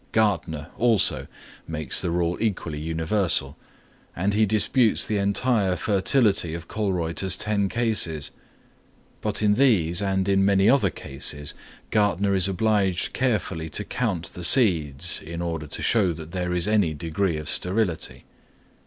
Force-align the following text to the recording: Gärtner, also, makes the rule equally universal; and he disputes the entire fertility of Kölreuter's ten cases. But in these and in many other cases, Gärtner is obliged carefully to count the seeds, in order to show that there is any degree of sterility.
Gärtner, 0.13 0.69
also, 0.79 1.27
makes 1.67 2.01
the 2.01 2.09
rule 2.09 2.35
equally 2.41 2.79
universal; 2.79 3.55
and 4.15 4.33
he 4.33 4.47
disputes 4.47 5.05
the 5.05 5.17
entire 5.17 5.75
fertility 5.75 6.55
of 6.55 6.67
Kölreuter's 6.67 7.35
ten 7.37 7.69
cases. 7.69 8.31
But 9.21 9.43
in 9.43 9.53
these 9.53 10.01
and 10.01 10.27
in 10.27 10.43
many 10.43 10.67
other 10.67 10.89
cases, 10.89 11.53
Gärtner 11.91 12.33
is 12.35 12.47
obliged 12.47 13.13
carefully 13.13 13.69
to 13.69 13.83
count 13.83 14.29
the 14.33 14.43
seeds, 14.43 15.21
in 15.21 15.39
order 15.39 15.67
to 15.67 15.83
show 15.83 16.13
that 16.13 16.31
there 16.31 16.51
is 16.51 16.67
any 16.67 16.95
degree 16.95 17.37
of 17.37 17.47
sterility. 17.47 18.23